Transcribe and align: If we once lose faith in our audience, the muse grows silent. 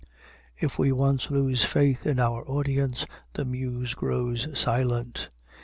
If 0.57 0.79
we 0.79 0.91
once 0.91 1.29
lose 1.29 1.63
faith 1.63 2.07
in 2.07 2.19
our 2.19 2.43
audience, 2.49 3.05
the 3.33 3.45
muse 3.45 3.93
grows 3.93 4.47
silent. 4.59 5.29